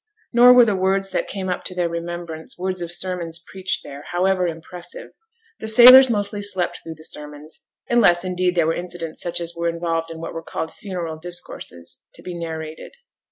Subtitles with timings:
[0.33, 4.03] Nor were the words that came up to their remembrance words of sermons preached there,
[4.07, 5.11] however impressive.
[5.59, 9.69] The sailors mostly slept through the sermons; unless, indeed, there were incidents such as were
[9.69, 12.93] involved in what were called 'funeral discourses' to be narrated.